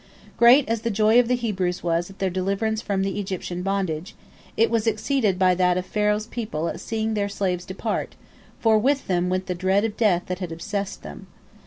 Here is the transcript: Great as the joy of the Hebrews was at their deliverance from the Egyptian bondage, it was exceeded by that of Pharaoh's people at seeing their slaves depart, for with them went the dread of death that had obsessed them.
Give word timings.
Great 0.35 0.67
as 0.67 0.81
the 0.81 0.89
joy 0.89 1.19
of 1.19 1.27
the 1.27 1.35
Hebrews 1.35 1.83
was 1.83 2.09
at 2.09 2.17
their 2.17 2.31
deliverance 2.31 2.81
from 2.81 3.03
the 3.03 3.19
Egyptian 3.19 3.61
bondage, 3.61 4.15
it 4.57 4.71
was 4.71 4.87
exceeded 4.87 5.37
by 5.37 5.53
that 5.53 5.77
of 5.77 5.85
Pharaoh's 5.85 6.25
people 6.25 6.67
at 6.69 6.79
seeing 6.79 7.13
their 7.13 7.29
slaves 7.29 7.65
depart, 7.65 8.15
for 8.59 8.79
with 8.79 9.05
them 9.05 9.29
went 9.29 9.45
the 9.45 9.53
dread 9.53 9.83
of 9.85 9.95
death 9.95 10.23
that 10.25 10.39
had 10.39 10.51
obsessed 10.51 11.03
them. 11.03 11.27